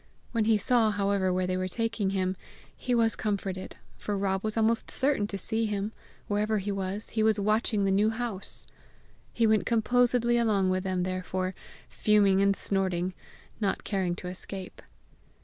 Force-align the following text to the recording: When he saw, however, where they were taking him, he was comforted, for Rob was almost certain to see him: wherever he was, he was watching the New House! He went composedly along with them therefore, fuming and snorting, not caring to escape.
When 0.31 0.45
he 0.45 0.57
saw, 0.57 0.89
however, 0.89 1.31
where 1.31 1.45
they 1.45 1.57
were 1.57 1.67
taking 1.67 2.09
him, 2.09 2.35
he 2.75 2.95
was 2.95 3.15
comforted, 3.15 3.75
for 3.99 4.17
Rob 4.17 4.43
was 4.43 4.57
almost 4.57 4.89
certain 4.89 5.27
to 5.27 5.37
see 5.37 5.67
him: 5.67 5.91
wherever 6.27 6.57
he 6.57 6.71
was, 6.71 7.09
he 7.09 7.21
was 7.21 7.39
watching 7.39 7.85
the 7.85 7.91
New 7.91 8.09
House! 8.09 8.65
He 9.31 9.45
went 9.45 9.67
composedly 9.67 10.39
along 10.39 10.71
with 10.71 10.83
them 10.85 11.03
therefore, 11.03 11.53
fuming 11.87 12.41
and 12.41 12.55
snorting, 12.55 13.13
not 13.59 13.83
caring 13.83 14.15
to 14.15 14.27
escape. 14.27 14.81